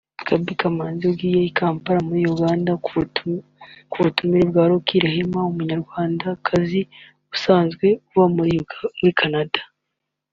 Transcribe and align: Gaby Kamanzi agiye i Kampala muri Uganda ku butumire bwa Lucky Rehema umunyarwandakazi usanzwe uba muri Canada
Gaby 0.27 0.53
Kamanzi 0.61 1.03
agiye 1.11 1.39
i 1.43 1.51
Kampala 1.57 1.99
muri 2.07 2.21
Uganda 2.33 2.71
ku 3.91 3.99
butumire 4.03 4.43
bwa 4.51 4.63
Lucky 4.71 4.97
Rehema 5.03 5.39
umunyarwandakazi 5.51 6.81
usanzwe 7.35 7.85
uba 8.11 8.25
muri 8.35 8.55
Canada 9.19 9.61